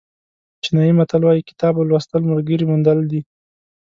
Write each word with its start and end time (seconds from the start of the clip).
چینایي 0.63 0.93
متل 0.99 1.21
وایي 1.23 1.43
کتاب 1.49 1.73
لوستل 1.89 2.21
ملګري 2.31 2.65
موندل 2.71 2.99
دي. 3.11 3.21